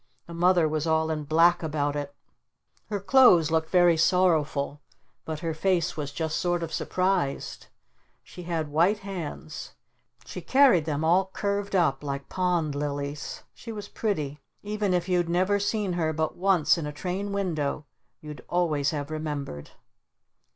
The 0.25 0.33
Mother 0.33 0.67
was 0.67 0.87
all 0.87 1.11
in 1.11 1.25
black 1.25 1.61
about 1.61 1.95
it. 1.95 2.15
Her 2.87 2.99
clothes 2.99 3.51
looked 3.51 3.69
very 3.69 3.97
sorrowful. 3.97 4.81
But 5.25 5.41
her 5.41 5.53
face 5.53 5.95
was 5.95 6.11
just 6.11 6.37
sort 6.37 6.63
of 6.63 6.73
surprised. 6.73 7.67
She 8.23 8.41
had 8.41 8.69
white 8.71 8.97
hands. 9.05 9.75
She 10.25 10.41
carried 10.41 10.85
them 10.85 11.03
all 11.03 11.27
curved 11.33 11.75
up 11.75 12.03
like 12.03 12.29
pond 12.29 12.73
lilies. 12.73 13.43
She 13.53 13.71
was 13.71 13.89
pretty. 13.89 14.41
Even 14.63 14.95
if 14.95 15.07
you'd 15.07 15.29
never 15.29 15.59
seen 15.59 15.93
her 15.93 16.13
but 16.13 16.35
once 16.35 16.79
in 16.79 16.87
a 16.87 16.91
train 16.91 17.31
window 17.31 17.85
you'd 18.21 18.43
always 18.49 18.89
have 18.89 19.11
remembered. 19.11 19.69